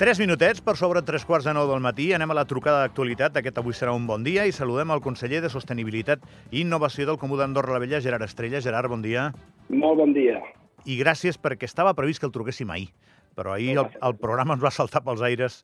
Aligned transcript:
Tres 0.00 0.16
minutets 0.16 0.62
per 0.64 0.78
sobre 0.80 1.02
tres 1.04 1.26
quarts 1.28 1.44
de 1.44 1.52
nou 1.52 1.66
del 1.68 1.82
matí. 1.84 2.06
Anem 2.16 2.30
a 2.32 2.36
la 2.38 2.46
trucada 2.48 2.78
d'actualitat. 2.80 3.34
Aquest 3.36 3.58
avui 3.60 3.74
serà 3.76 3.92
un 3.92 4.06
bon 4.08 4.22
dia 4.24 4.46
i 4.48 4.54
saludem 4.56 4.94
el 4.94 5.02
conseller 5.04 5.42
de 5.44 5.50
Sostenibilitat 5.52 6.22
i 6.48 6.62
Innovació 6.62 7.04
del 7.04 7.18
Comú 7.20 7.36
d'Andorra 7.36 7.74
la 7.74 7.82
Vella, 7.82 8.00
Gerard 8.00 8.24
Estrella. 8.24 8.62
Gerard, 8.64 8.88
bon 8.88 9.04
dia. 9.04 9.26
Molt 9.68 10.00
bon 10.00 10.14
dia. 10.16 10.38
I 10.88 10.96
gràcies 11.02 11.36
perquè 11.36 11.68
estava 11.68 11.92
previst 11.98 12.22
que 12.22 12.30
el 12.30 12.32
truquéssim 12.32 12.72
ahir, 12.72 12.88
però 13.36 13.52
ahir 13.52 13.74
el, 13.76 13.90
el 14.00 14.16
programa 14.16 14.56
ens 14.56 14.64
va 14.64 14.72
saltar 14.72 15.04
pels 15.04 15.20
aires 15.20 15.60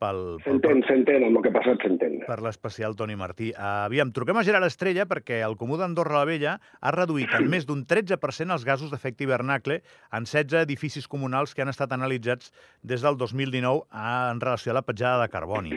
pel, 0.00 0.20
S'entén, 0.44 0.82
s'entén, 0.86 1.24
amb 1.26 1.38
el 1.38 1.44
que 1.44 1.50
ha 1.52 1.56
passat 1.56 1.82
s'entén. 1.84 2.18
per 2.26 2.38
l'especial 2.44 2.96
Toni 2.98 3.16
Martí. 3.16 3.50
Uh, 3.54 3.86
aviam, 3.86 4.12
truquem 4.12 4.36
a 4.40 4.44
Gerard 4.46 4.66
Estrella 4.68 5.06
perquè 5.06 5.40
el 5.46 5.56
Comú 5.60 5.78
d'Andorra 5.80 6.18
la 6.20 6.24
Vella 6.28 6.56
ha 6.80 6.92
reduït 6.94 7.32
en 7.38 7.48
més 7.52 7.66
d'un 7.68 7.84
13% 7.86 8.52
els 8.52 8.64
gasos 8.66 8.90
d'efecte 8.90 9.24
hivernacle 9.24 9.80
en 10.12 10.26
16 10.26 10.60
edificis 10.64 11.08
comunals 11.08 11.54
que 11.54 11.62
han 11.62 11.72
estat 11.72 11.92
analitzats 11.96 12.52
des 12.82 13.02
del 13.02 13.16
2019 13.16 13.86
a, 13.90 14.30
en 14.32 14.40
relació 14.40 14.72
a 14.72 14.78
la 14.80 14.84
petjada 14.86 15.22
de 15.22 15.30
carboni. 15.32 15.72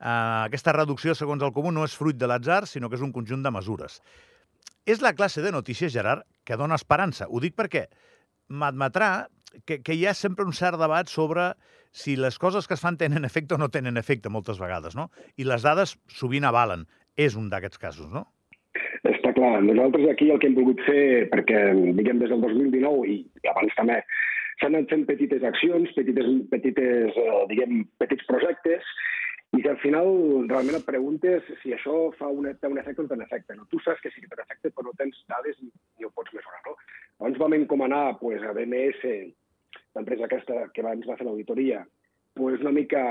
Uh, 0.00 0.46
aquesta 0.48 0.72
reducció, 0.72 1.14
segons 1.14 1.42
el 1.44 1.52
Comú, 1.52 1.70
no 1.72 1.84
és 1.84 1.96
fruit 1.96 2.16
de 2.16 2.26
l'atzar, 2.30 2.66
sinó 2.66 2.88
que 2.88 2.96
és 2.96 3.04
un 3.04 3.12
conjunt 3.12 3.42
de 3.44 3.52
mesures. 3.52 4.00
És 4.88 5.02
la 5.04 5.12
classe 5.12 5.42
de 5.44 5.52
notícies, 5.52 5.92
Gerard, 5.92 6.24
que 6.44 6.56
dona 6.56 6.78
esperança. 6.80 7.28
Ho 7.28 7.38
dic 7.38 7.52
perquè 7.54 7.84
m'admetrà 8.50 9.28
que, 9.66 9.80
que 9.82 9.94
hi 9.96 10.06
ha 10.06 10.14
sempre 10.14 10.46
un 10.46 10.56
cert 10.56 10.80
debat 10.80 11.08
sobre 11.08 11.52
si 11.90 12.16
les 12.16 12.38
coses 12.38 12.68
que 12.68 12.76
es 12.78 12.82
fan 12.82 12.98
tenen 12.98 13.26
efecte 13.26 13.56
o 13.56 13.58
no 13.58 13.70
tenen 13.70 13.98
efecte 13.98 14.30
moltes 14.30 14.60
vegades, 14.62 14.96
no? 14.96 15.10
I 15.36 15.46
les 15.48 15.66
dades 15.66 15.96
sovint 16.20 16.46
avalen. 16.46 16.86
És 17.18 17.34
un 17.36 17.50
d'aquests 17.50 17.80
casos, 17.82 18.10
no? 18.14 18.24
Està 19.04 19.32
clar. 19.36 19.58
Nosaltres 19.66 20.06
aquí 20.08 20.30
el 20.30 20.38
que 20.40 20.48
hem 20.48 20.56
volgut 20.56 20.80
fer, 20.86 21.26
perquè 21.32 21.70
diguem 21.98 22.20
des 22.22 22.30
del 22.30 22.40
2019 22.44 23.08
i 23.10 23.16
abans 23.50 23.74
també, 23.76 23.98
s'han 24.60 24.76
anat 24.76 24.92
fent 24.92 25.06
petites 25.08 25.44
accions, 25.46 25.90
petites, 25.96 26.28
petites 26.52 27.18
eh, 27.18 27.40
diguem, 27.50 27.82
petits 28.00 28.24
projectes, 28.28 28.86
i 29.56 29.62
que 29.64 29.72
al 29.72 29.80
final 29.82 30.08
realment 30.46 30.78
et 30.78 30.86
preguntes 30.86 31.46
si 31.62 31.74
això 31.74 31.96
fa 32.18 32.28
un, 32.30 32.46
té 32.60 32.70
un 32.70 32.78
efecte 32.78 33.02
o 33.02 33.06
no 33.06 33.10
té 33.10 33.18
un 33.18 33.26
efecte. 33.26 33.56
No? 33.58 33.66
Tu 33.72 33.80
saps 33.82 34.02
que 34.04 34.12
sí 34.14 34.22
que 34.22 34.30
té 34.30 34.38
un 34.38 34.44
efecte, 34.44 34.70
però 34.70 34.86
no 34.86 34.96
tens 35.00 35.18
dades 35.32 35.58
ni, 35.58 35.72
ni 35.98 36.06
ho 36.06 36.12
pots 36.14 36.30
mesurar. 36.36 36.60
No? 36.68 36.76
Llavors 37.18 37.40
vam 37.42 37.56
encomanar 37.58 38.04
pues, 38.20 38.44
a 38.46 38.54
BMS, 38.56 39.02
l'empresa 39.96 40.26
aquesta 40.26 40.66
que 40.74 40.84
abans 40.84 41.08
va 41.08 41.16
fer 41.18 41.26
l'auditoria, 41.26 41.84
pues, 42.34 42.60
una 42.60 42.74
mica 42.74 43.02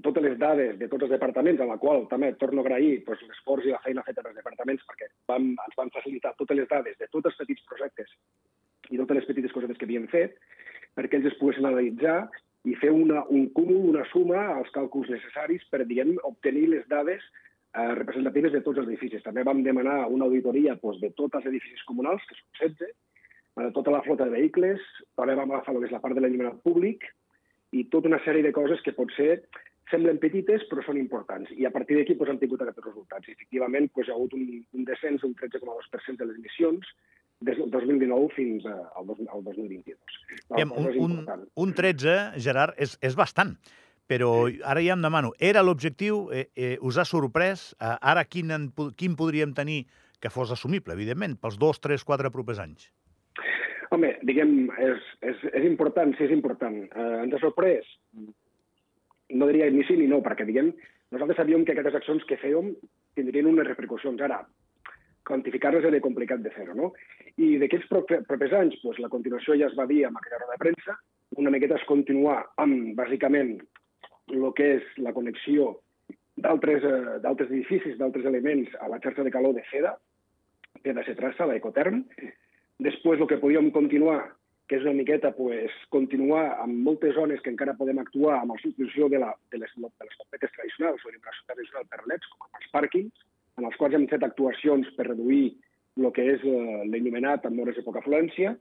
totes 0.00 0.22
les 0.24 0.38
dades 0.40 0.78
de 0.78 0.88
tots 0.88 1.04
els 1.04 1.12
departaments, 1.12 1.60
a 1.60 1.68
la 1.68 1.76
qual 1.76 2.06
també 2.08 2.32
torno 2.40 2.62
a 2.62 2.64
agrair 2.64 3.02
pues, 3.04 3.20
l'esforç 3.28 3.66
i 3.68 3.74
la 3.74 3.82
feina 3.84 4.04
feta 4.06 4.24
pels 4.24 4.38
departaments, 4.38 4.86
perquè 4.88 5.10
vam, 5.28 5.50
ens 5.52 5.76
van 5.76 5.92
facilitar 5.92 6.32
totes 6.38 6.56
les 6.56 6.68
dades 6.70 6.96
de 6.98 7.08
tots 7.12 7.28
els 7.28 7.36
petits 7.42 7.66
projectes 7.68 8.14
i 8.90 8.96
totes 8.96 9.20
les 9.20 9.28
petites 9.28 9.52
cosetes 9.52 9.76
que 9.78 9.84
havien 9.88 10.08
fet, 10.08 10.38
perquè 10.96 11.18
ells 11.18 11.28
es 11.32 11.38
poguessin 11.40 11.68
analitzar 11.68 12.24
i 12.68 12.74
fer 12.78 12.92
una, 12.94 13.24
un 13.28 13.48
cúmul, 13.56 13.90
una 13.92 14.04
suma 14.12 14.40
als 14.56 14.70
càlculs 14.72 15.10
necessaris 15.12 15.64
per, 15.70 15.84
diguem, 15.84 16.14
obtenir 16.28 16.68
les 16.72 16.88
dades 16.88 17.22
eh, 17.22 17.92
representatives 17.98 18.54
de 18.54 18.62
tots 18.64 18.80
els 18.80 18.88
edificis. 18.88 19.24
També 19.26 19.44
vam 19.44 19.64
demanar 19.66 20.06
una 20.08 20.28
auditoria 20.28 20.76
doncs, 20.80 21.00
de 21.02 21.10
tots 21.18 21.40
els 21.40 21.48
edificis 21.52 21.82
comunals, 21.88 22.24
que 22.28 22.38
són 22.38 22.76
16, 22.78 22.94
eh, 23.60 23.70
tota 23.74 23.92
la 23.94 24.02
flota 24.06 24.28
de 24.28 24.36
vehicles, 24.36 24.80
també 25.18 25.36
vam 25.38 25.52
agafar 25.52 25.74
el 25.74 25.82
que 25.82 25.90
és 25.90 25.94
la 25.94 26.00
part 26.04 26.16
de 26.16 26.24
l'allumenat 26.24 26.62
públic 26.64 27.04
i 27.72 27.86
tota 27.92 28.10
una 28.10 28.20
sèrie 28.24 28.44
de 28.44 28.52
coses 28.56 28.82
que 28.84 28.96
potser 28.96 29.42
semblen 29.92 30.20
petites 30.22 30.64
però 30.70 30.84
són 30.86 31.00
importants. 31.00 31.50
I 31.56 31.66
a 31.68 31.72
partir 31.74 31.98
d'aquí 31.98 32.16
doncs, 32.16 32.32
hem 32.32 32.40
tingut 32.40 32.62
aquests 32.64 32.86
resultats. 32.86 33.28
I, 33.28 33.36
efectivament, 33.36 33.90
doncs, 33.90 34.08
hi 34.08 34.12
ha 34.12 34.16
hagut 34.16 34.36
un, 34.38 34.46
un 34.78 34.88
descens 34.88 35.24
d'un 35.24 35.34
13,2% 35.40 36.20
de 36.20 36.28
les 36.28 36.38
emissions 36.40 36.94
des 37.42 37.58
del 37.58 37.70
2019 37.74 38.28
fins 38.36 38.66
al, 38.70 39.06
dos, 39.08 39.20
al 39.34 39.42
2022. 39.44 40.18
Diem, 40.56 40.74
un, 40.78 40.90
un, 41.02 41.46
un 41.64 41.72
13, 41.74 42.18
Gerard, 42.42 42.76
és, 42.78 42.94
és 43.02 43.18
bastant. 43.18 43.56
Però 44.10 44.32
ara 44.68 44.82
ja 44.84 44.96
em 44.96 45.02
demano, 45.04 45.30
era 45.40 45.62
l'objectiu? 45.64 46.26
Eh, 46.34 46.48
eh, 46.54 46.74
us 46.84 46.98
ha 46.98 47.06
sorprès? 47.08 47.70
Eh, 47.78 47.92
ara 48.12 48.24
quin, 48.28 48.50
en, 48.54 48.66
quin 48.98 49.14
podríem 49.18 49.54
tenir 49.56 49.84
que 50.22 50.30
fos 50.30 50.52
assumible, 50.54 50.94
evidentment, 50.94 51.38
pels 51.40 51.58
dos, 51.58 51.80
tres, 51.82 52.04
quatre 52.06 52.30
propers 52.34 52.60
anys? 52.62 52.90
Home, 53.92 54.14
diguem, 54.24 54.70
és, 54.80 55.04
és, 55.20 55.44
és 55.52 55.68
important, 55.68 56.14
sí, 56.16 56.24
és 56.24 56.32
important. 56.32 56.78
Eh, 56.88 57.10
ens 57.26 57.36
ha 57.36 57.40
sorprès? 57.42 57.88
No 59.36 59.48
diria 59.50 59.68
ni 59.72 59.84
sí 59.84 59.98
ni 59.98 60.08
no, 60.08 60.22
perquè, 60.24 60.46
diguem, 60.48 60.70
nosaltres 61.12 61.42
sabíem 61.42 61.66
que 61.68 61.74
aquestes 61.76 61.98
accions 61.98 62.24
que 62.28 62.40
fèiem 62.40 62.72
tindrien 63.18 63.50
unes 63.50 63.68
repercussions. 63.68 64.22
Ara, 64.24 64.40
quantificar-les 65.28 65.84
era 65.88 66.00
complicat 66.04 66.40
de 66.44 66.52
fer-ho, 66.54 66.76
no? 66.78 66.92
I 67.36 67.56
d'aquests 67.60 67.90
propers 67.92 68.56
anys, 68.56 68.78
doncs, 68.80 69.00
la 69.04 69.12
continuació 69.12 69.56
ja 69.60 69.68
es 69.68 69.76
va 69.78 69.86
dir 69.90 70.06
amb 70.08 70.20
aquella 70.20 70.40
roda 70.40 70.56
de 70.56 70.64
premsa, 70.64 70.96
una 71.36 71.52
miqueta 71.52 71.76
es 71.76 71.88
continuar 71.88 72.38
amb, 72.64 72.94
bàsicament, 72.96 73.58
el 74.32 74.46
que 74.56 74.76
és 74.78 74.88
la 75.04 75.12
connexió 75.16 75.74
d'altres 76.40 76.84
eh, 76.88 77.44
edificis, 77.44 77.98
d'altres 78.00 78.24
elements 78.28 78.72
a 78.80 78.88
la 78.88 79.00
xarxa 79.04 79.24
de 79.26 79.32
calor 79.34 79.52
de 79.56 79.64
FEDA, 79.68 79.92
FEDA 80.80 81.04
se 81.04 81.14
traça, 81.18 81.46
l'Ecoterm. 81.46 82.06
Després, 82.82 83.20
el 83.20 83.28
que 83.30 83.40
podíem 83.40 83.70
continuar, 83.74 84.20
que 84.68 84.78
és 84.78 84.86
una 84.86 84.96
miqueta 84.96 85.32
pues, 85.36 85.74
continuar 85.94 86.44
amb 86.62 86.78
moltes 86.86 87.14
zones 87.14 87.42
que 87.44 87.52
encara 87.52 87.76
podem 87.78 88.00
actuar 88.00 88.38
amb 88.40 88.54
la 88.54 88.60
substitució 88.62 89.08
de, 89.12 89.20
la, 89.22 89.32
de 89.52 89.60
les, 89.60 89.74
de 89.76 90.06
les 90.08 90.16
completes 90.20 90.54
tradicionals 90.56 91.04
o 91.04 91.12
l'impressió 91.12 91.46
tradicional 91.50 91.86
per 91.92 92.00
leds, 92.08 92.30
com 92.38 92.60
els 92.60 92.72
pàrquings, 92.74 93.26
en 93.60 93.68
els 93.68 93.76
quals 93.78 93.94
hem 93.98 94.08
fet 94.10 94.24
actuacions 94.24 94.88
per 94.96 95.10
reduir 95.10 95.44
el 96.00 96.08
que 96.16 96.24
és 96.34 96.44
eh, 96.48 96.84
l'il·luminat 96.88 97.44
en 97.46 97.58
hores 97.60 97.76
de 97.76 97.84
poca 97.84 98.00
afluència, 98.00 98.54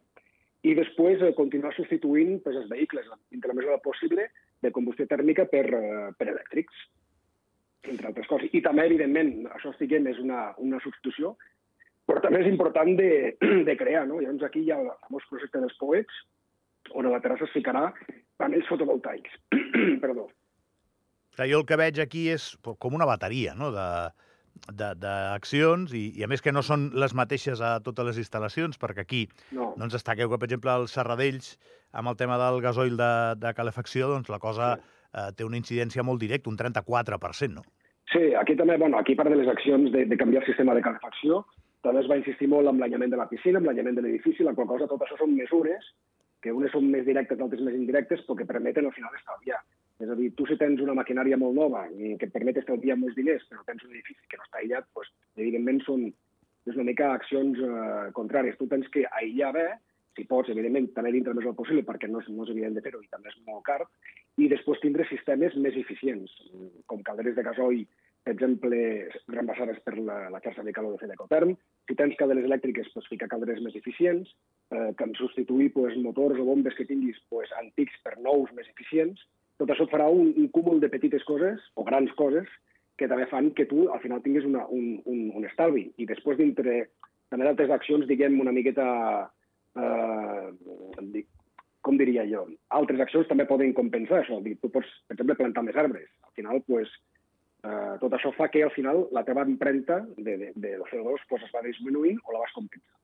i 0.67 0.73
després 0.77 1.23
eh, 1.23 1.31
continuar 1.37 1.71
substituint 1.77 2.41
pues, 2.43 2.57
els 2.59 2.69
vehicles, 2.69 3.07
dintre 3.31 3.53
la 3.53 3.57
mesura 3.57 3.79
possible, 3.85 4.27
de 4.61 4.73
combustió 4.75 5.07
tèrmica 5.09 5.47
per, 5.49 5.63
eh, 5.77 6.09
per 6.17 6.27
elèctrics, 6.33 6.83
entre 7.87 8.11
altres 8.11 8.27
coses. 8.29 8.51
I 8.53 8.61
també, 8.65 8.85
evidentment, 8.91 9.47
això 9.55 9.71
diguem, 9.79 10.11
és 10.11 10.19
una, 10.21 10.51
una 10.61 10.81
substitució, 10.83 11.33
però 12.11 12.23
també 12.25 12.43
és 12.43 12.51
important 12.51 12.91
de, 12.99 13.09
de 13.69 13.77
crear. 13.79 14.03
No? 14.09 14.19
Llavors 14.19 14.43
aquí 14.49 14.65
hi 14.65 14.73
ha 14.73 14.81
el 14.83 14.91
famós 15.07 15.27
projecte 15.31 15.63
dels 15.63 15.77
poets, 15.79 16.21
on 16.91 17.07
a 17.07 17.13
la 17.13 17.21
terrassa 17.23 17.47
es 17.47 17.55
ficarà 17.55 17.87
panells 18.41 18.67
fotovoltaics. 18.67 19.37
Perdó. 20.03 20.27
Jo 21.39 21.61
el 21.61 21.65
que 21.65 21.77
veig 21.79 22.01
aquí 22.03 22.27
és 22.29 22.51
com 22.67 22.97
una 22.97 23.07
bateria, 23.07 23.55
no?, 23.57 23.71
de, 23.73 23.87
d'accions 24.69 25.93
i, 25.95 26.01
i 26.19 26.25
a 26.25 26.27
més 26.29 26.43
que 26.43 26.51
no 26.53 26.61
són 26.61 26.89
les 26.99 27.15
mateixes 27.17 27.61
a 27.63 27.77
totes 27.81 28.05
les 28.05 28.19
instal·lacions, 28.21 28.77
perquè 28.77 29.05
aquí 29.05 29.21
no, 29.55 29.71
no 29.77 29.87
ens 29.87 29.95
destaqueu 29.95 30.29
que, 30.29 30.37
per 30.37 30.49
exemple, 30.49 30.75
els 30.83 30.93
Serradells, 30.93 31.55
amb 31.97 32.11
el 32.11 32.17
tema 32.19 32.37
del 32.37 32.59
gasoil 32.61 32.99
de, 32.99 33.11
de 33.41 33.53
calefacció, 33.57 34.11
doncs 34.11 34.29
la 34.29 34.41
cosa 34.43 34.75
sí. 34.75 34.83
eh, 35.15 35.29
té 35.39 35.47
una 35.47 35.57
incidència 35.57 36.05
molt 36.05 36.21
directa, 36.21 36.51
un 36.51 36.59
34%, 36.59 37.55
no? 37.55 37.65
Sí, 38.11 38.33
aquí 38.35 38.57
també, 38.59 38.75
bueno, 38.77 38.99
aquí 38.99 39.15
part 39.15 39.31
de 39.31 39.39
les 39.39 39.47
accions 39.47 39.89
de, 39.95 40.03
de 40.05 40.19
canviar 40.19 40.43
el 40.43 40.49
sistema 40.51 40.75
de 40.75 40.83
calefacció, 40.83 41.45
també 41.85 42.01
es 42.03 42.09
va 42.09 42.17
insistir 42.19 42.47
molt 42.51 42.69
amb 42.69 42.81
l'anyament 42.83 43.13
de 43.13 43.19
la 43.19 43.27
piscina, 43.29 43.59
amb 43.59 43.69
l'anyament 43.69 43.97
de 43.97 44.05
l'edifici, 44.05 44.45
la 44.45 44.53
qual 44.57 44.69
cosa, 44.69 44.87
tot 44.89 45.01
això 45.01 45.17
són 45.19 45.35
mesures 45.37 45.91
que 46.41 46.53
unes 46.57 46.73
són 46.73 46.87
més 46.89 47.05
directes, 47.05 47.39
altres 47.39 47.61
més 47.61 47.77
indirectes, 47.77 48.23
però 48.25 48.39
que 48.39 48.49
permeten 48.49 48.87
al 48.87 48.95
final 48.95 49.13
estalviar. 49.17 49.59
És 50.01 50.09
a 50.09 50.17
dir, 50.17 50.31
tu 50.33 50.47
si 50.49 50.57
tens 50.57 50.81
una 50.81 50.95
maquinària 50.97 51.37
molt 51.37 51.53
nova 51.53 51.83
i 51.93 52.15
que 52.17 52.25
et 52.25 52.33
permet 52.33 52.57
estalviar 52.57 52.97
molts 52.97 53.17
diners, 53.17 53.45
però 53.49 53.61
tens 53.67 53.85
un 53.85 53.93
edifici 53.93 54.25
que 54.29 54.39
no 54.39 54.47
està 54.47 54.61
aïllat, 54.61 54.87
doncs, 54.97 55.13
evidentment 55.37 55.81
són 55.85 56.07
és 56.69 56.75
una 56.75 56.87
mica 56.89 57.11
accions 57.13 57.57
eh, 57.61 58.09
contràries. 58.17 58.57
Tu 58.57 58.67
tens 58.69 58.89
que 58.93 59.05
aïllar 59.21 59.51
bé, 59.57 59.67
si 60.17 60.25
pots, 60.29 60.49
evidentment, 60.53 60.89
també 60.95 61.13
dintre 61.13 61.33
el 61.33 61.39
més 61.39 61.55
possible, 61.57 61.85
perquè 61.87 62.09
no 62.09 62.21
és, 62.21 62.29
no 62.33 62.45
és 62.45 62.53
evident 62.53 62.77
de 62.77 62.83
fer-ho 62.85 63.01
i 63.01 63.09
també 63.13 63.31
és 63.31 63.37
molt 63.47 63.63
car, 63.65 63.79
i 64.41 64.49
després 64.51 64.81
tindre 64.83 65.07
sistemes 65.09 65.55
més 65.61 65.77
eficients, 65.79 66.33
com 66.89 67.01
calderes 67.05 67.37
de 67.37 67.45
gasoil, 67.45 67.85
exemple, 68.29 68.77
reembassades 69.27 69.79
per 69.85 69.95
la, 69.97 70.29
la 70.29 70.41
xarxa 70.43 70.63
de 70.63 70.73
calor 70.75 70.93
de 70.93 71.01
Fedecoterm. 71.01 71.55
Si 71.89 71.97
tens 71.97 72.17
calderes 72.19 72.45
elèctriques, 72.45 72.91
doncs 72.93 73.09
ficar 73.09 73.29
calderes 73.31 73.61
més 73.65 73.75
eficients, 73.79 74.29
eh, 74.71 74.91
que 74.97 75.07
en 75.07 75.15
substituir 75.17 75.71
pues, 75.73 75.97
motors 75.97 76.39
o 76.39 76.45
bombes 76.45 76.77
que 76.77 76.85
tinguis 76.85 77.17
pues, 77.33 77.49
antics 77.61 77.97
per 78.05 78.17
nous 78.19 78.51
més 78.57 78.69
eficients, 78.69 79.25
tot 79.61 79.73
això 79.73 79.87
farà 79.89 80.07
un, 80.09 80.33
un 80.37 80.47
cúmul 80.53 80.79
de 80.81 80.89
petites 80.89 81.25
coses, 81.25 81.61
o 81.75 81.85
grans 81.87 82.13
coses, 82.17 82.49
que 82.97 83.09
també 83.09 83.25
fan 83.29 83.49
que 83.57 83.65
tu 83.69 83.87
al 83.89 84.01
final 84.03 84.21
tinguis 84.21 84.45
una, 84.45 84.67
un, 84.69 84.99
un, 85.09 85.21
un 85.37 85.45
estalvi. 85.49 85.87
I 85.97 86.05
després, 86.09 86.37
dintre 86.37 86.83
també 87.31 87.47
d'altres 87.47 87.71
accions, 87.73 88.05
diguem, 88.09 88.39
una 88.43 88.53
miqueta, 88.53 88.85
eh, 89.81 91.21
com 91.81 91.97
diria 91.97 92.25
jo, 92.29 92.43
altres 92.77 93.01
accions 93.01 93.29
també 93.29 93.47
poden 93.49 93.73
compensar 93.77 94.21
això. 94.21 94.37
Tu 94.43 94.69
pots, 94.69 94.89
per 95.07 95.17
exemple, 95.17 95.37
plantar 95.39 95.65
més 95.65 95.79
arbres. 95.81 96.09
Al 96.27 96.35
final, 96.37 96.61
pues, 96.67 96.91
eh, 97.63 97.93
tot 98.01 98.17
això 98.17 98.33
fa 98.37 98.49
que 98.53 98.63
al 98.65 98.73
final 98.75 99.05
la 99.15 99.25
teva 99.27 99.45
empremta 99.47 100.01
de, 100.17 100.37
de, 100.37 100.51
de 100.55 100.73
CO2 100.89 101.27
pues, 101.29 101.45
es 101.45 101.53
va 101.53 101.63
disminuint 101.65 102.19
o 102.25 102.33
la 102.33 102.43
vas 102.43 102.57
compensar. 102.57 102.97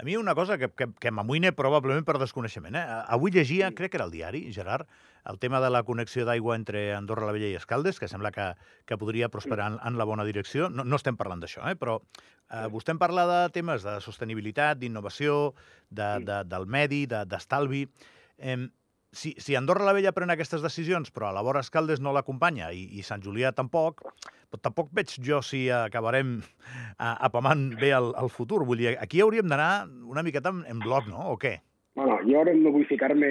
A 0.00 0.02
mi 0.02 0.16
una 0.16 0.34
cosa 0.34 0.56
que, 0.58 0.68
que, 0.74 0.88
que 0.98 1.12
m'amoïna 1.14 1.52
probablement 1.54 2.02
per 2.06 2.16
desconeixement. 2.18 2.74
Eh? 2.74 2.82
Avui 3.14 3.30
llegia, 3.30 3.68
sí. 3.70 3.76
crec 3.78 3.92
que 3.92 4.00
era 4.00 4.08
el 4.08 4.14
diari, 4.14 4.42
Gerard, 4.52 4.88
el 5.30 5.38
tema 5.38 5.60
de 5.62 5.70
la 5.70 5.84
connexió 5.86 6.24
d'aigua 6.26 6.56
entre 6.58 6.88
Andorra 6.96 7.28
la 7.28 7.34
Vella 7.36 7.52
i 7.52 7.54
Escaldes, 7.54 8.00
que 8.02 8.08
sembla 8.10 8.32
que, 8.34 8.48
que 8.88 8.98
podria 8.98 9.30
prosperar 9.30 9.70
en, 9.70 9.78
en 9.86 10.00
la 10.00 10.08
bona 10.08 10.26
direcció. 10.26 10.66
No, 10.70 10.82
no 10.82 10.98
estem 10.98 11.20
parlant 11.20 11.44
d'això, 11.44 11.62
eh? 11.70 11.76
però 11.78 12.00
eh, 12.00 12.66
vostè 12.72 12.96
em 12.96 12.98
parla 12.98 13.28
de 13.30 13.40
temes 13.54 13.86
de 13.86 14.00
sostenibilitat, 14.02 14.80
d'innovació, 14.82 15.52
de, 15.90 16.10
de, 16.26 16.42
del 16.50 16.66
medi, 16.66 17.04
d'estalvi. 17.06 17.86
De, 17.86 18.56
eh, 18.56 18.62
si, 19.12 19.34
si 19.38 19.54
Andorra 19.54 19.84
la 19.84 19.92
Vella 19.92 20.14
pren 20.16 20.32
aquestes 20.32 20.62
decisions, 20.64 21.12
però 21.12 21.28
a 21.28 21.36
la 21.36 21.42
vora 21.44 21.60
Escaldes 21.60 22.00
no 22.00 22.14
l'acompanya 22.16 22.72
i, 22.72 22.86
i 22.96 23.04
Sant 23.06 23.22
Julià 23.24 23.52
tampoc, 23.52 24.00
però 24.50 24.62
tampoc 24.62 24.88
veig 24.96 25.12
jo 25.20 25.42
si 25.44 25.66
acabarem 25.72 26.38
uh, 26.40 27.16
apamant 27.28 27.70
bé 27.80 27.92
el, 27.96 28.12
el 28.18 28.32
futur. 28.32 28.64
Vull 28.68 28.80
dir, 28.80 28.96
aquí 28.98 29.20
hauríem 29.20 29.52
d'anar 29.52 29.86
una 30.08 30.24
miqueta 30.24 30.54
en, 30.54 30.64
en 30.68 30.80
bloc, 30.82 31.12
no? 31.12 31.28
O 31.34 31.36
què? 31.40 31.58
Bueno, 31.94 32.16
jo 32.24 32.38
ara 32.40 32.54
no 32.56 32.70
vull 32.72 32.86
ficar-me, 32.88 33.28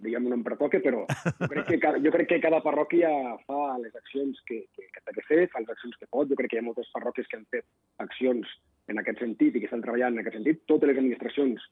diguem, 0.00 0.30
en 0.32 0.44
pertoque, 0.44 0.80
però 0.80 1.02
jo 1.04 1.48
crec, 1.50 1.66
que 1.68 1.78
cada, 1.82 2.00
jo 2.00 2.12
crec 2.14 2.30
que 2.30 2.40
cada 2.40 2.62
parròquia 2.64 3.10
fa 3.44 3.76
les 3.82 3.92
accions 3.92 4.40
que, 4.48 4.62
que, 4.72 4.86
que 4.88 5.02
té 5.04 5.16
que 5.18 5.26
fer, 5.28 5.40
fa 5.52 5.60
les 5.60 5.74
accions 5.74 6.00
que 6.00 6.08
pot. 6.08 6.30
Jo 6.30 6.38
crec 6.40 6.54
que 6.54 6.56
hi 6.56 6.62
ha 6.62 6.68
moltes 6.70 6.88
parròquies 6.96 7.28
que 7.28 7.36
han 7.36 7.44
fet 7.52 7.66
accions 8.00 8.48
en 8.88 9.04
aquest 9.04 9.20
sentit 9.20 9.52
i 9.52 9.60
que 9.60 9.68
estan 9.68 9.84
treballant 9.84 10.16
en 10.16 10.24
aquest 10.24 10.40
sentit. 10.40 10.64
Totes 10.72 10.88
les 10.88 10.96
administracions 10.96 11.68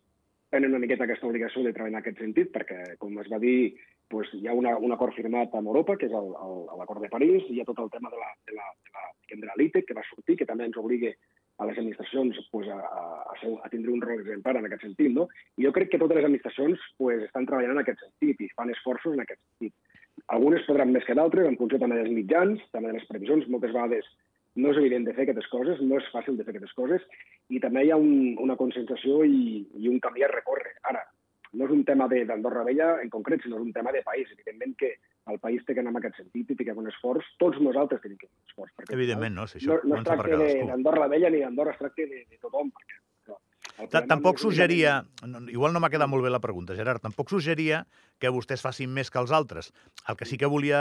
tenen 0.51 0.73
una 0.73 0.81
miqueta 0.83 1.05
aquesta 1.05 1.29
obligació 1.29 1.63
de 1.65 1.73
treballar 1.77 1.99
en 1.99 2.03
aquest 2.03 2.21
sentit, 2.23 2.51
perquè, 2.55 2.79
com 3.01 3.17
es 3.21 3.29
va 3.33 3.41
dir, 3.43 3.75
doncs, 4.13 4.31
hi 4.39 4.49
ha 4.49 4.55
una, 4.57 4.77
un 4.81 4.95
acord 4.95 5.17
firmat 5.17 5.53
amb 5.55 5.69
Europa, 5.69 5.99
que 6.01 6.09
és 6.09 6.15
l'acord 6.15 7.05
de 7.05 7.11
París, 7.13 7.45
hi 7.49 7.61
ha 7.61 7.69
tot 7.69 7.83
el 7.85 7.91
tema 7.93 8.13
de 8.13 8.21
la, 8.21 8.31
de 8.49 8.57
la, 8.57 8.71
de 8.87 8.95
la, 8.95 9.11
de 9.35 9.51
la 9.51 9.59
LITE, 9.61 9.85
que 9.85 9.97
va 9.99 10.07
sortir, 10.09 10.39
que 10.41 10.49
també 10.49 10.69
ens 10.69 10.81
obliga 10.81 11.13
a 11.59 11.67
les 11.67 11.79
administracions 11.79 12.39
pues, 12.53 12.69
a, 12.71 12.79
a, 12.79 13.35
a 13.35 13.69
tindre 13.69 13.93
un 13.93 14.01
rol 14.01 14.23
exemplar 14.23 14.57
en 14.57 14.69
aquest 14.69 14.87
sentit. 14.87 15.11
No? 15.13 15.27
I 15.59 15.67
jo 15.67 15.75
crec 15.75 15.91
que 15.93 16.01
totes 16.01 16.17
les 16.17 16.29
administracions 16.29 16.85
pues, 16.97 17.25
estan 17.27 17.49
treballant 17.51 17.75
en 17.75 17.83
aquest 17.83 18.05
sentit 18.05 18.41
i 18.47 18.51
fan 18.55 18.71
esforços 18.73 19.17
en 19.17 19.25
aquest 19.25 19.43
sentit. 19.43 19.75
Algunes 20.35 20.65
podran 20.67 20.95
més 20.95 21.05
que 21.07 21.17
d'altres, 21.19 21.47
en 21.47 21.59
funció 21.59 21.81
també 21.83 21.99
dels 21.99 22.15
mitjans, 22.15 22.63
també 22.75 22.93
de 22.93 22.99
les 22.99 23.09
previsions. 23.11 23.47
Moltes 23.51 23.75
vegades 23.75 24.07
no 24.59 24.73
és 24.73 24.81
evident 24.81 25.07
de 25.07 25.15
fer 25.17 25.25
aquestes 25.27 25.47
coses, 25.53 25.81
no 25.85 26.01
és 26.01 26.09
fàcil 26.15 26.39
de 26.39 26.45
fer 26.47 26.55
aquestes 26.55 26.75
coses, 26.79 27.05
i 27.49 27.61
també 27.63 27.85
hi 27.87 27.93
ha 27.95 28.01
un, 28.01 28.35
una 28.43 28.59
concentració 28.61 29.23
i, 29.25 29.63
i 29.79 29.91
un 29.91 30.01
camí 30.05 30.25
a 30.27 30.31
recórrer. 30.33 30.75
Ara, 30.91 31.05
no 31.53 31.65
és 31.65 31.73
un 31.73 31.85
tema 31.89 32.09
d'Andorra 32.11 32.65
Vella 32.67 32.89
en 33.03 33.11
concret, 33.13 33.43
sinó 33.43 33.57
és 33.57 33.65
un 33.65 33.73
tema 33.73 33.93
de 33.95 34.03
país. 34.05 34.29
Evidentment 34.35 34.75
que 34.81 34.93
el 35.33 35.39
país 35.41 35.65
té 35.65 35.77
que 35.77 35.85
anar 35.85 35.95
en 35.95 36.01
aquest 36.01 36.19
sentit 36.21 36.51
i 36.51 36.57
té 36.57 36.67
que 36.67 36.75
fer 36.75 36.83
un 36.83 36.91
esforç. 36.91 37.29
Tots 37.41 37.61
nosaltres 37.65 38.03
tenim 38.05 38.19
que 38.21 38.29
fer 38.29 38.35
un 38.35 38.51
esforç. 38.51 38.75
Perquè, 38.77 38.97
Evidentment, 38.99 39.37
no? 39.39 39.47
Si 39.49 39.61
això 39.61 39.79
no, 39.79 39.95
no 39.95 40.01
es 40.01 40.09
tracta 40.09 40.41
d'Andorra 40.43 41.09
Vella 41.15 41.33
ni 41.33 41.45
d'Andorra, 41.45 41.77
es 41.77 41.81
tracta 41.81 42.09
de, 42.11 42.25
de 42.29 42.41
tothom. 42.43 42.73
Perquè, 42.75 43.01
Tampoc 43.87 44.41
suggeria, 44.43 45.05
igual 45.53 45.73
no 45.73 45.81
m'ha 45.81 45.91
quedat 45.93 46.11
molt 46.11 46.25
bé 46.27 46.33
la 46.33 46.43
pregunta, 46.43 46.75
Gerard, 46.75 47.03
tampoc 47.05 47.31
suggeria 47.31 47.85
que 48.19 48.33
vostès 48.35 48.65
facin 48.65 48.91
més 48.91 49.11
que 49.11 49.21
els 49.23 49.31
altres. 49.31 49.71
El 50.11 50.19
que 50.19 50.27
sí 50.27 50.39
que 50.41 50.51
volia 50.51 50.81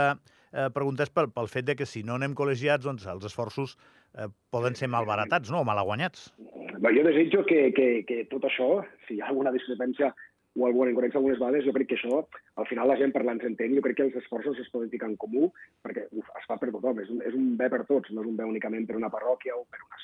eh, 0.52 0.66
preguntar 0.74 1.06
és 1.06 1.12
pel, 1.14 1.30
pel 1.34 1.50
fet 1.52 1.68
de 1.68 1.76
que 1.78 1.86
si 1.86 2.02
no 2.02 2.16
anem 2.18 2.34
col·legiats, 2.38 2.82
doncs 2.88 3.06
els 3.06 3.28
esforços 3.28 3.76
eh, 4.18 4.26
poden 4.50 4.74
ser 4.74 4.90
malbaratats, 4.90 5.52
no?, 5.54 5.62
o 5.62 5.68
malaguanyats. 5.68 6.32
Bé, 6.78 6.94
jo 6.96 7.06
desitjo 7.06 7.44
que, 7.46 7.68
que, 7.76 7.88
que 8.08 8.24
tot 8.32 8.50
això, 8.50 8.82
si 9.06 9.16
hi 9.16 9.22
ha 9.22 9.30
alguna 9.30 9.54
discrepància 9.54 10.10
o 10.58 10.66
alguna 10.66 10.90
incoherència 10.90 11.20
algunes 11.20 11.38
vegades, 11.38 11.66
jo 11.68 11.74
crec 11.76 11.92
que 11.92 11.98
això, 12.00 12.22
al 12.58 12.66
final 12.66 12.90
la 12.90 12.98
gent 12.98 13.14
parlant 13.14 13.38
s'entén, 13.42 13.76
jo 13.78 13.84
crec 13.84 14.00
que 14.00 14.06
els 14.08 14.18
esforços 14.18 14.58
es 14.58 14.70
poden 14.74 14.90
ficar 14.90 15.06
en 15.10 15.18
comú, 15.22 15.52
perquè 15.86 16.08
uf, 16.10 16.30
es 16.40 16.50
fa 16.50 16.58
per 16.58 16.72
tothom, 16.74 16.98
és 17.04 17.12
un, 17.14 17.22
és 17.22 17.36
un 17.38 17.52
bé 17.60 17.70
per 17.70 17.84
tots, 17.86 18.10
no 18.10 18.24
és 18.24 18.30
un 18.30 18.38
bé 18.38 18.48
únicament 18.48 18.88
per 18.88 18.98
una 18.98 19.12
parròquia 19.12 19.54
o 19.54 19.62
per 19.70 19.84
una 19.84 20.00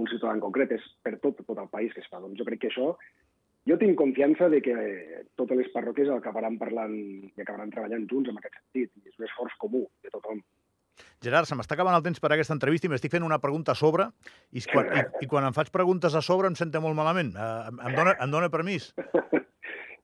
un 0.00 0.08
ciutadà 0.10 0.34
en 0.34 0.42
concret, 0.42 0.72
és 0.74 0.88
per 1.02 1.16
tot, 1.22 1.38
tot 1.46 1.60
el 1.60 1.70
país 1.72 1.94
que 1.94 2.02
es 2.02 2.10
fa. 2.10 2.22
Doncs 2.22 2.40
jo 2.40 2.48
crec 2.48 2.64
que 2.64 2.72
això... 2.72 2.94
Jo 3.64 3.78
tinc 3.80 3.96
confiança 3.96 4.50
de 4.52 4.58
que 4.60 4.74
totes 5.40 5.56
les 5.56 5.70
parròquies 5.72 6.10
acabaran 6.12 6.58
parlant 6.60 6.92
i 6.92 7.40
acabaran 7.40 7.70
treballant 7.72 8.04
junts 8.10 8.28
en 8.28 8.36
aquest 8.36 8.58
sentit. 8.58 8.90
I 9.00 9.08
és 9.08 9.16
un 9.16 9.24
esforç 9.24 9.54
comú 9.62 9.86
de 10.04 10.12
tothom. 10.12 10.42
Gerard, 11.24 11.48
se 11.48 11.56
m'està 11.56 11.72
acabant 11.78 11.96
el 11.96 12.04
temps 12.04 12.20
per 12.20 12.28
a 12.28 12.36
aquesta 12.36 12.52
entrevista 12.52 12.86
i 12.86 12.92
m'estic 12.92 13.14
fent 13.14 13.24
una 13.24 13.40
pregunta 13.40 13.72
a 13.72 13.78
sobre 13.78 14.10
i 14.52 14.60
quan, 14.68 14.90
i, 14.92 15.24
i 15.24 15.30
quan 15.30 15.48
em 15.48 15.56
faig 15.56 15.72
preguntes 15.72 16.14
a 16.14 16.22
sobre 16.22 16.50
em 16.52 16.58
sento 16.60 16.82
molt 16.84 16.98
malament. 16.98 17.32
Uh, 17.32 17.72
em, 17.88 17.96
dona, 17.96 18.14
em 18.20 18.36
dona 18.36 18.52
permís? 18.52 18.92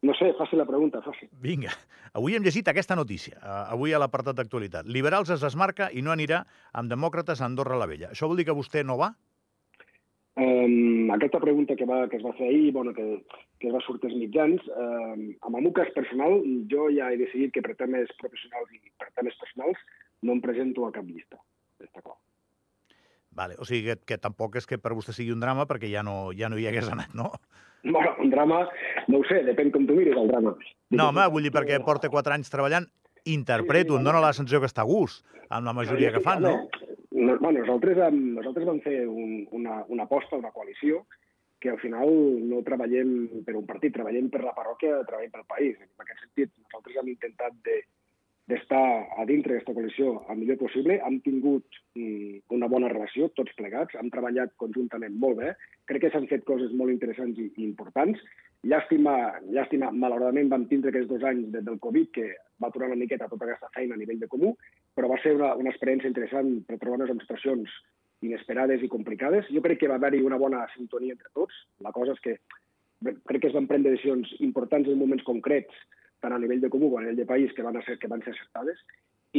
No 0.00 0.14
sé, 0.16 0.30
faci 0.38 0.56
la 0.56 0.64
pregunta, 0.64 1.02
faci. 1.04 1.26
Vinga. 1.44 1.74
Avui 2.16 2.32
hem 2.32 2.40
llegit 2.40 2.70
aquesta 2.70 2.96
notícia, 2.96 3.34
uh, 3.36 3.66
avui 3.74 3.92
a 3.92 3.98
l'apartat 4.00 4.38
d'actualitat. 4.38 4.88
Liberals 4.88 5.28
es 5.34 5.44
desmarca 5.44 5.90
i 5.92 6.00
no 6.00 6.14
anirà 6.14 6.38
amb 6.72 6.88
demòcrates 6.88 7.42
a 7.42 7.44
Andorra 7.44 7.76
la 7.76 7.88
Vella. 7.90 8.08
Això 8.14 8.30
vol 8.30 8.40
dir 8.40 8.46
que 8.48 8.56
vostè 8.56 8.80
no 8.80 8.96
va? 8.96 9.10
Aquesta 11.14 11.40
pregunta 11.42 11.74
que, 11.76 11.86
va, 11.88 12.04
que 12.08 12.18
es 12.20 12.24
va 12.24 12.32
fer 12.38 12.48
ahir, 12.48 12.72
bueno, 12.72 12.92
que, 12.94 13.06
que 13.58 13.68
es 13.68 13.74
va 13.74 13.82
sortir 13.84 14.10
als 14.10 14.18
mitjans, 14.20 14.66
um, 14.70 15.24
amb 15.48 15.58
el 15.58 15.66
meu 15.66 15.72
cas 15.76 15.90
personal, 15.96 16.38
jo 16.70 16.88
ja 16.94 17.10
he 17.10 17.18
decidit 17.20 17.54
que 17.54 17.62
per 17.64 17.76
temes 17.78 18.12
professionals 18.20 18.70
i 18.76 18.80
per 19.00 19.10
temes 19.18 19.38
personals 19.42 19.80
no 20.22 20.36
em 20.36 20.42
presento 20.44 20.86
a 20.86 20.92
cap 20.94 21.08
llista. 21.08 21.40
Està 21.82 22.04
clar. 22.04 22.18
Vale, 23.40 23.56
o 23.62 23.66
sigui 23.66 23.88
que, 23.88 23.96
que 24.12 24.20
tampoc 24.20 24.58
és 24.60 24.66
que 24.68 24.78
per 24.82 24.92
vostè 24.96 25.14
sigui 25.16 25.32
un 25.34 25.42
drama 25.42 25.66
perquè 25.70 25.90
ja 25.90 26.02
no, 26.06 26.34
ja 26.36 26.50
no 26.50 26.58
hi 26.58 26.66
hagués 26.68 26.90
anat, 26.92 27.14
no? 27.16 27.30
Bueno, 27.82 28.12
un 28.20 28.30
drama, 28.30 28.64
no 29.08 29.20
ho 29.20 29.26
sé, 29.28 29.40
depèn 29.46 29.70
com 29.72 29.86
tu 29.88 29.96
miris 29.96 30.18
el 30.18 30.28
drama. 30.28 30.52
No, 30.92 31.06
home, 31.08 31.28
vull 31.32 31.46
dir 31.46 31.54
perquè 31.54 31.78
porta 31.86 32.10
quatre 32.12 32.34
anys 32.36 32.52
treballant, 32.52 32.90
interpreto, 33.24 33.96
em 33.96 34.04
dóna 34.04 34.20
la 34.20 34.34
sensació 34.36 34.60
que 34.60 34.68
està 34.68 34.84
a 34.84 34.90
gust 34.90 35.24
amb 35.50 35.66
la 35.66 35.74
majoria 35.74 36.12
que 36.14 36.22
fan, 36.22 36.42
no? 36.44 36.52
no, 36.58 36.89
bueno, 37.20 37.58
nosaltres, 37.60 37.98
nosaltres 38.14 38.66
vam 38.68 38.80
fer 38.84 39.00
un, 39.08 39.46
una, 39.56 39.82
una 39.88 40.06
aposta, 40.08 40.38
una 40.40 40.52
coalició, 40.54 41.04
que 41.60 41.70
al 41.70 41.78
final 41.78 42.08
no 42.48 42.62
treballem 42.64 43.42
per 43.44 43.54
un 43.58 43.66
partit, 43.68 43.92
treballem 43.92 44.30
per 44.32 44.40
la 44.42 44.54
parròquia, 44.56 45.02
treballem 45.08 45.32
pel 45.34 45.48
país. 45.50 45.80
En 45.84 46.04
aquest 46.04 46.22
sentit, 46.24 46.52
nosaltres 46.64 46.96
hem 47.02 47.10
intentat 47.12 47.58
de, 47.66 47.76
d'estar 48.48 49.06
a 49.20 49.24
dintre 49.28 49.54
d'aquesta 49.54 49.74
coalició 49.76 50.12
el 50.32 50.38
millor 50.40 50.58
possible. 50.62 50.98
Hem 51.06 51.20
tingut 51.24 51.66
mm, 51.94 52.46
una 52.56 52.68
bona 52.72 52.90
relació, 52.92 53.28
tots 53.36 53.54
plegats, 53.58 53.96
hem 53.98 54.10
treballat 54.10 54.54
conjuntament 54.62 55.18
molt 55.22 55.40
bé. 55.42 55.52
Crec 55.90 56.06
que 56.06 56.12
s'han 56.14 56.28
fet 56.30 56.46
coses 56.48 56.72
molt 56.76 56.94
interessants 56.94 57.38
i, 57.38 57.50
importants. 57.66 58.22
Llàstima, 58.70 59.14
llàstima, 59.48 59.88
malauradament 59.96 60.50
vam 60.52 60.66
tindre 60.68 60.92
aquests 60.92 61.08
dos 61.08 61.22
anys 61.24 61.48
del 61.54 61.78
Covid 61.80 62.10
que 62.16 62.26
va 62.60 62.68
aturar 62.68 62.90
una 62.90 63.00
miqueta 63.00 63.28
tota 63.30 63.46
aquesta 63.46 63.70
feina 63.76 63.96
a 63.96 64.00
nivell 64.00 64.20
de 64.20 64.28
comú, 64.28 64.52
però 64.94 65.08
va 65.08 65.20
ser 65.22 65.32
una, 65.38 65.54
una 65.56 65.72
experiència 65.72 66.10
interessant 66.10 66.58
per 66.68 66.76
trobar 66.76 67.00
unes 67.00 67.22
situacions 67.24 67.72
inesperades 68.20 68.82
i 68.84 68.90
complicades. 68.92 69.48
Jo 69.54 69.62
crec 69.64 69.80
que 69.80 69.88
va 69.88 69.96
haver-hi 69.96 70.20
una 70.26 70.40
bona 70.40 70.66
sintonia 70.74 71.16
entre 71.16 71.32
tots. 71.32 71.56
La 71.80 71.94
cosa 71.96 72.12
és 72.12 72.20
que 72.26 72.36
crec 73.00 73.40
que 73.40 73.48
es 73.48 73.56
van 73.56 73.68
prendre 73.70 73.94
decisions 73.94 74.28
importants 74.44 74.88
en 74.88 75.00
moments 75.00 75.24
concrets, 75.24 75.72
tant 76.20 76.34
a 76.36 76.40
nivell 76.40 76.60
de 76.62 76.70
comú 76.72 76.90
com 76.90 77.00
a 77.00 77.04
nivell 77.04 77.22
de 77.22 77.28
país, 77.28 77.52
que 77.56 77.64
van, 77.66 77.78
ser, 77.86 77.98
que 77.98 78.10
van 78.10 78.22
ser 78.24 78.34
acertades. 78.34 78.82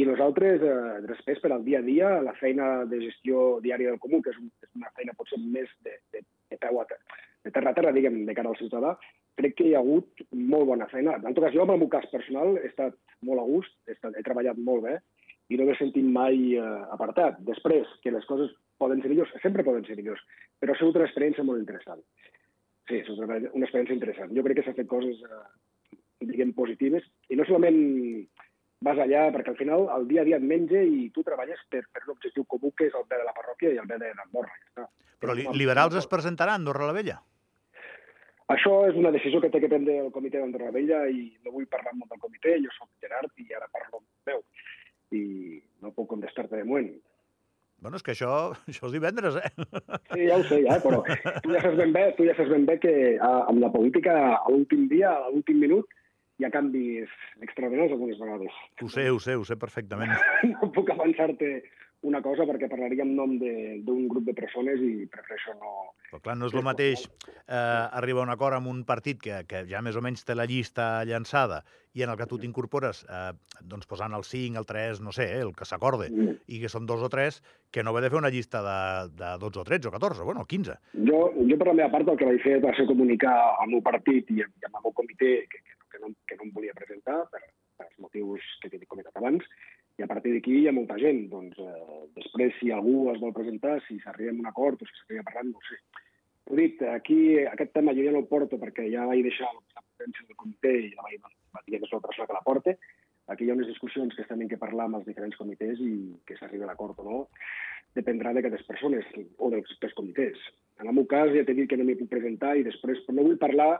I 0.00 0.06
nosaltres, 0.08 0.62
eh, 0.64 1.00
després, 1.08 1.40
per 1.42 1.50
al 1.52 1.64
dia 1.64 1.82
a 1.82 1.86
dia, 1.86 2.12
la 2.24 2.32
feina 2.38 2.84
de 2.88 3.00
gestió 3.02 3.60
diària 3.64 3.92
del 3.92 4.00
comú, 4.00 4.22
que 4.24 4.32
és, 4.32 4.38
un, 4.40 4.48
és 4.64 4.70
una 4.78 4.92
feina 4.96 5.16
potser 5.18 5.40
més 5.42 5.68
de, 5.84 5.98
de, 6.14 6.22
de 6.50 6.60
peu 6.60 6.80
a 6.80 6.86
terra, 6.88 7.18
de 7.44 7.52
terra 7.52 7.72
a 7.72 7.76
terra, 7.76 7.92
diguem, 7.92 8.22
de 8.28 8.36
cara 8.38 8.52
al 8.52 8.60
ciutadà, 8.60 8.94
crec 9.36 9.56
que 9.58 9.66
hi 9.68 9.74
ha 9.74 9.82
hagut 9.82 10.24
molt 10.32 10.68
bona 10.70 10.88
feina. 10.92 11.18
En 11.20 11.34
tot 11.34 11.44
cas, 11.44 11.52
jo, 11.54 11.64
amb 11.64 11.74
el 11.74 11.82
meu 11.84 11.90
cas 11.92 12.08
personal, 12.12 12.56
he 12.60 12.70
estat 12.70 12.96
molt 13.28 13.42
a 13.42 13.48
gust, 13.48 13.74
he, 13.88 13.96
estat, 13.96 14.16
he 14.16 14.24
treballat 14.24 14.60
molt 14.60 14.86
bé, 14.88 14.98
i 15.52 15.58
no 15.58 15.66
m'he 15.68 15.76
sentit 15.76 16.06
mai 16.08 16.54
eh, 16.56 16.68
apartat. 16.94 17.40
Després, 17.44 17.90
que 18.04 18.14
les 18.14 18.24
coses 18.28 18.52
poden 18.80 19.02
ser 19.02 19.12
millors, 19.12 19.32
sempre 19.44 19.66
poden 19.66 19.84
ser 19.84 19.98
millors, 19.98 20.22
però 20.60 20.72
ha 20.72 20.80
sigut 20.80 20.96
una 20.96 21.08
experiència 21.08 21.44
molt 21.44 21.60
interessant. 21.60 22.00
Sí, 22.88 22.98
és 22.98 23.10
una 23.12 23.38
experiència 23.38 23.94
interessant. 23.94 24.32
Jo 24.36 24.44
crec 24.46 24.58
que 24.58 24.66
s'ha 24.66 24.76
fet 24.78 24.88
coses, 24.90 25.20
eh, 25.22 25.42
diguem, 26.28 26.54
positives, 26.56 27.04
i 27.30 27.38
no 27.38 27.46
solament 27.48 27.78
vas 28.82 28.98
allà, 28.98 29.28
perquè 29.34 29.52
al 29.52 29.60
final 29.60 29.86
el 29.96 30.08
dia 30.10 30.22
a 30.22 30.26
dia 30.26 30.38
et 30.40 30.46
menja 30.46 30.80
i 30.82 31.08
tu 31.14 31.22
treballes 31.26 31.60
per, 31.70 31.84
per 31.92 32.02
un 32.06 32.16
objectiu 32.16 32.44
comú 32.50 32.72
que 32.76 32.88
és 32.90 32.98
el 32.98 33.06
bé 33.08 33.20
de 33.20 33.28
la 33.28 33.36
parròquia 33.36 33.70
i 33.74 33.78
el 33.78 33.86
bé 33.86 34.00
de 34.02 34.10
l'Andorra. 34.16 34.58
Ja 34.78 34.88
però 35.22 35.36
li, 35.38 35.46
liberals 35.54 35.94
es 36.00 36.08
presentaran 36.10 36.56
a 36.56 36.60
Andorra 36.60 36.88
la 36.88 36.96
Vella? 36.96 37.20
Això 38.52 38.82
és 38.88 38.98
una 38.98 39.12
decisió 39.14 39.38
que 39.40 39.52
té 39.54 39.60
que 39.62 39.70
prendre 39.70 39.94
el 40.02 40.10
comitè 40.14 40.40
d'Andorra 40.40 40.72
la 40.72 40.74
Vella 40.74 41.04
i 41.06 41.30
no 41.46 41.54
vull 41.54 41.70
parlar 41.70 41.94
molt 41.94 42.10
del 42.10 42.20
comitè, 42.24 42.56
jo 42.64 42.74
soc 42.74 42.90
Gerard 43.04 43.30
i 43.38 43.46
ara 43.54 43.70
parlo 43.70 44.02
amb 44.02 44.32
meu 44.32 44.42
i 45.14 45.22
no 45.84 45.94
puc 45.94 46.10
contestar-te 46.10 46.58
de 46.58 46.66
moment. 46.66 46.90
Bueno, 47.82 47.98
és 47.98 48.04
que 48.06 48.12
això, 48.16 48.32
això 48.72 48.88
és 48.88 48.96
divendres, 48.96 49.38
eh? 49.38 49.50
Sí, 50.10 50.26
ja 50.26 50.40
ho 50.40 50.44
sé, 50.50 50.58
ja, 50.66 50.78
però 50.82 51.00
tu 51.06 51.54
ja 51.54 51.62
saps 51.62 51.78
ben 51.78 51.94
bé, 51.94 52.04
tu 52.18 52.26
ja 52.26 52.34
saps 52.38 52.50
ben 52.50 52.66
bé 52.66 52.78
que 52.82 52.94
a, 53.14 53.32
amb 53.46 53.62
la 53.62 53.70
política 53.74 54.18
a 54.34 54.44
l'últim 54.50 54.88
dia, 54.90 55.14
a 55.14 55.30
l'últim 55.30 55.62
minut, 55.62 55.98
hi 56.40 56.46
ha 56.46 56.52
canvis 56.54 57.12
extraordinaris 57.44 57.94
algunes 57.94 58.18
vegades. 58.20 58.58
Ho 58.82 58.88
sé, 58.88 59.08
ho 59.10 59.20
sé, 59.20 59.36
ho 59.36 59.46
sé 59.48 59.58
perfectament. 59.60 60.12
No 60.56 60.72
puc 60.74 60.90
avançar-te 60.90 61.54
una 62.02 62.20
cosa 62.22 62.44
perquè 62.48 62.66
parlaria 62.70 63.04
en 63.06 63.12
nom 63.14 63.36
d'un 63.38 64.06
grup 64.10 64.24
de 64.26 64.34
persones 64.34 64.80
i 64.82 65.06
prefereixo 65.10 65.54
no... 65.60 65.92
Però 66.10 66.18
clar, 66.24 66.34
no 66.38 66.48
és 66.50 66.56
el 66.56 66.64
mateix 66.66 67.04
eh, 67.06 67.54
arribar 67.54 68.24
a 68.24 68.26
un 68.26 68.32
acord 68.34 68.58
amb 68.58 68.70
un 68.72 68.82
partit 68.88 69.20
que, 69.22 69.44
que 69.48 69.62
ja 69.70 69.80
més 69.86 69.96
o 69.96 70.02
menys 70.02 70.26
té 70.26 70.34
la 70.34 70.48
llista 70.50 71.04
llançada 71.08 71.62
i 71.94 72.02
en 72.02 72.10
el 72.10 72.18
que 72.18 72.26
tu 72.26 72.40
t'incorpores 72.42 73.04
eh, 73.06 73.30
doncs 73.70 73.86
posant 73.86 74.16
el 74.18 74.26
5, 74.26 74.58
el 74.58 74.66
3, 74.66 75.02
no 75.04 75.14
sé, 75.14 75.28
eh, 75.30 75.40
el 75.46 75.52
que 75.54 75.68
s'acorde, 75.68 76.08
mm. 76.10 76.42
i 76.50 76.60
que 76.64 76.70
són 76.72 76.88
dos 76.90 77.04
o 77.06 77.10
tres, 77.12 77.38
que 77.70 77.84
no 77.86 77.94
ve 77.94 78.02
de 78.02 78.10
fer 78.10 78.18
una 78.18 78.32
llista 78.34 78.64
de, 78.66 78.78
de 79.20 79.34
12 79.44 79.62
o 79.62 79.66
13 79.68 79.92
o 79.92 79.94
14, 79.94 80.26
bueno, 80.26 80.44
15. 80.48 80.78
Jo, 81.06 81.20
jo 81.38 81.60
per 81.60 81.70
la 81.70 81.78
meva 81.84 81.92
part 81.94 82.10
el 82.10 82.18
que 82.18 82.30
vaig 82.32 82.42
fer 82.42 82.58
va 82.64 82.74
ser 82.78 82.88
comunicar 82.90 83.36
al 83.62 83.70
meu 83.70 83.84
partit 83.84 84.32
i, 84.34 84.40
i 84.42 84.68
amb 84.68 84.80
el 84.80 84.88
meu 84.88 84.96
comitè 84.96 85.36
que, 85.52 85.62
que, 85.92 86.00
no, 86.02 86.12
que 86.28 86.38
no 86.38 86.48
em 86.48 86.54
volia 86.56 86.76
presentar 86.78 87.20
per, 87.32 87.42
els 87.84 87.98
motius 88.02 88.46
que 88.62 88.70
t'he 88.72 88.86
comentat 88.86 89.16
abans, 89.20 89.44
i 89.98 90.04
a 90.04 90.08
partir 90.08 90.32
d'aquí 90.34 90.54
hi 90.58 90.68
ha 90.68 90.74
molta 90.76 90.96
gent. 91.00 91.26
Doncs, 91.32 91.58
eh, 91.60 92.00
després, 92.16 92.54
si 92.60 92.72
algú 92.72 93.10
es 93.12 93.20
vol 93.20 93.34
presentar, 93.36 93.76
si 93.86 93.98
s'arriba 94.00 94.32
a 94.32 94.38
un 94.40 94.48
acord 94.50 94.80
o 94.80 94.88
si 94.88 94.98
s'arriba 95.00 95.26
parlant, 95.28 95.52
no 95.52 95.60
ho 95.60 95.68
sé. 95.68 95.78
Ho 96.50 96.58
dit, 96.58 96.80
aquí 96.90 97.18
aquest 97.46 97.72
tema 97.76 97.94
jo 97.94 98.04
ja 98.06 98.14
no 98.14 98.24
el 98.24 98.30
porto 98.30 98.58
perquè 98.58 98.88
ja 98.90 99.06
vaig 99.06 99.22
deixar 99.22 99.50
la 99.52 99.84
presidència 99.84 100.26
del 100.26 100.40
comitè 100.40 100.72
i 100.88 100.88
la 100.96 101.06
va, 101.06 101.30
va 101.54 101.62
dir 101.66 101.78
que 101.78 101.86
és 101.86 101.94
la 101.94 102.02
persona 102.06 102.28
que 102.30 102.38
la 102.38 102.46
porta. 102.48 102.74
Aquí 103.30 103.46
hi 103.46 103.52
ha 103.52 103.54
unes 103.54 103.70
discussions 103.70 104.16
que 104.16 104.26
en 104.34 104.48
què 104.50 104.58
parlar 104.58 104.88
amb 104.88 104.98
els 104.98 105.06
diferents 105.06 105.38
comitès 105.38 105.78
i 105.80 105.92
que 106.26 106.36
s'arribi 106.40 106.66
a 106.66 106.72
l'acord 106.72 106.98
o 106.98 107.06
no 107.06 107.20
dependrà 107.94 108.32
d'aquestes 108.32 108.64
persones 108.66 109.04
o 109.38 109.50
dels, 109.52 109.68
dels 109.80 109.94
comitès. 109.94 110.38
En 110.80 110.88
el 110.88 110.96
meu 110.96 111.06
cas 111.06 111.30
ja 111.34 111.44
t'he 111.44 111.54
dit 111.54 111.68
que 111.68 111.76
no 111.76 111.84
m'hi 111.84 111.98
puc 112.00 112.08
presentar 112.10 112.54
i 112.56 112.64
després 112.66 113.02
no 113.12 113.26
vull 113.26 113.40
parlar 113.40 113.76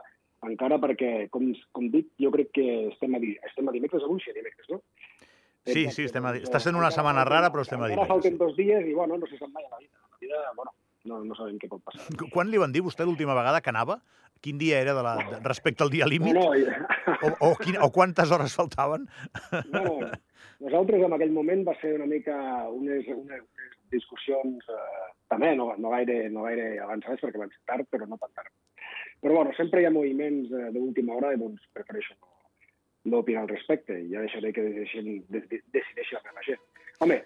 encara 0.49 0.79
perquè, 0.81 1.11
com, 1.33 1.49
com 1.75 1.89
dic, 1.93 2.11
jo 2.21 2.31
crec 2.33 2.53
que 2.57 2.67
estem 2.91 3.15
a, 3.15 3.21
di 3.23 3.33
estem 3.49 3.69
a 3.69 3.75
dimecres 3.75 4.05
avui, 4.05 4.21
sí, 4.23 4.33
dimecres, 4.35 4.69
no? 4.71 4.81
Sí, 5.63 5.85
sí, 5.95 6.07
estem 6.09 6.25
a, 6.27 6.33
està 6.41 6.59
sent 6.59 6.75
una 6.75 6.91
setmana 6.91 7.23
rara, 7.27 7.51
però 7.53 7.63
estem 7.63 7.79
a 7.79 7.87
dimecres. 7.87 8.03
Ara 8.03 8.15
falten 8.15 8.39
dos 8.39 8.55
dies 8.59 8.87
i, 8.87 8.95
bueno, 8.97 9.19
no 9.19 9.29
se 9.29 9.39
sap 9.39 9.51
mai 9.53 9.63
a 9.63 9.71
la 9.71 9.79
vida. 9.79 9.95
A 10.01 10.09
la 10.11 10.19
vida, 10.25 10.41
bueno, 10.57 10.75
no, 11.09 11.21
no 11.27 11.37
sabem 11.39 11.55
què 11.61 11.69
pot 11.71 11.83
passar. 11.87 12.03
Quan 12.33 12.51
li 12.51 12.59
van 12.61 12.75
dir 12.75 12.83
vostè 12.83 13.07
l'última 13.07 13.37
vegada 13.37 13.63
que 13.63 13.71
anava? 13.71 13.99
Quin 14.43 14.59
dia 14.59 14.81
era 14.83 14.91
de 14.97 15.03
la, 15.05 15.15
de, 15.23 15.39
respecte 15.45 15.85
al 15.85 15.91
dia 15.93 16.07
límit? 16.09 16.35
No, 16.35 16.49
no, 16.51 17.15
o, 17.15 17.31
o, 17.47 17.51
quin, 17.61 17.77
o 17.79 17.87
quantes 17.95 18.31
hores 18.35 18.55
faltaven? 18.59 19.07
No, 19.71 19.83
nosaltres 20.65 21.05
en 21.07 21.15
aquell 21.15 21.31
moment 21.35 21.63
va 21.67 21.77
ser 21.79 21.93
una 21.95 22.09
mica 22.11 22.35
unes, 22.71 23.07
unes 23.15 23.45
discussions, 23.93 24.67
eh, 24.67 25.07
també 25.31 25.53
no, 25.55 25.69
no, 25.77 25.93
gaire, 25.93 26.17
no 26.33 26.43
gaire 26.47 26.73
avançades 26.83 27.23
perquè 27.23 27.39
van 27.39 27.53
ser 27.53 27.61
tard, 27.69 27.87
però 27.93 28.09
no 28.09 28.19
tan 28.19 28.33
tard. 28.35 28.51
Però 29.23 29.37
bueno, 29.37 29.53
sempre 29.55 29.79
hi 29.79 29.85
ha 29.87 29.91
moviments 29.95 30.51
eh, 30.51 30.69
d'última 30.75 31.15
hora 31.15 31.31
i 31.31 31.39
doncs 31.39 31.63
prefereixo 31.71 32.17
no, 32.19 32.33
no 33.07 33.21
opinar 33.23 33.45
al 33.45 33.53
respecte. 33.53 33.95
Ja 34.11 34.23
deixaré 34.25 34.51
que 34.51 34.65
decideixin, 34.65 35.23
de, 35.31 35.39
de, 35.47 35.61
decideixi 35.71 36.17
la 36.17 36.25
meva 36.25 36.43
gent. 36.43 36.59
Home, 37.05 37.21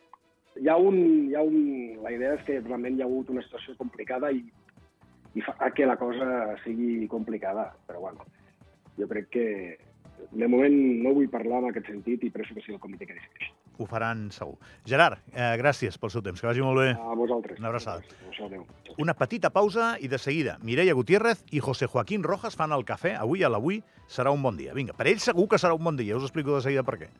hi 0.61 0.69
ha 0.69 0.77
un, 0.77 0.99
hi 1.31 1.33
ha 1.33 1.41
un... 1.41 1.57
La 2.05 2.13
idea 2.13 2.35
és 2.37 2.45
que 2.45 2.59
realment 2.61 2.99
hi 2.99 3.01
ha 3.01 3.09
hagut 3.09 3.33
una 3.33 3.41
situació 3.47 3.73
complicada 3.81 4.29
i, 4.29 4.43
i 5.33 5.45
fa 5.47 5.71
que 5.73 5.89
la 5.89 5.97
cosa 5.97 6.29
sigui 6.61 7.09
complicada. 7.09 7.71
Però 7.89 8.05
bueno, 8.05 8.29
jo 9.01 9.09
crec 9.09 9.33
que 9.33 9.47
de 10.29 10.53
moment 10.53 10.77
no 11.01 11.17
vull 11.17 11.33
parlar 11.33 11.63
en 11.63 11.71
aquest 11.71 11.89
sentit 11.89 12.29
i 12.29 12.33
penso 12.33 12.53
que 12.53 12.61
sigui 12.61 12.77
el 12.77 12.85
comitè 12.85 13.09
que 13.09 13.17
decideixi. 13.17 13.56
Ho 13.77 13.85
faran 13.85 14.27
segur. 14.31 14.57
Gerard, 14.85 15.21
eh, 15.33 15.55
gràcies 15.61 15.97
pel 15.97 16.11
seu 16.13 16.23
temps. 16.25 16.41
Que 16.41 16.49
vagi 16.49 16.65
molt 16.65 16.81
bé. 16.81 16.89
A 16.93 17.15
vosaltres. 17.15 17.59
Una 17.59 17.69
abraçada. 17.69 18.01
Una 18.97 19.13
petita 19.13 19.51
pausa 19.53 19.95
i 20.01 20.07
de 20.07 20.17
seguida 20.17 20.57
Mireia 20.61 20.95
Gutiérrez 20.97 21.43
i 21.51 21.61
José 21.61 21.85
Joaquín 21.85 22.23
Rojas 22.23 22.55
fan 22.55 22.73
el 22.73 22.85
cafè. 22.85 23.15
Avui 23.17 23.43
a 23.43 23.49
l'avui 23.49 23.83
serà 24.07 24.33
un 24.33 24.41
bon 24.41 24.57
dia. 24.57 24.73
Vinga, 24.73 24.97
per 24.97 25.07
ell 25.07 25.21
segur 25.21 25.47
que 25.47 25.61
serà 25.61 25.77
un 25.77 25.83
bon 25.83 25.97
dia. 25.97 26.17
Us 26.17 26.23
explico 26.29 26.55
de 26.55 26.65
seguida 26.65 26.83
per 26.83 26.97
què. 27.03 27.11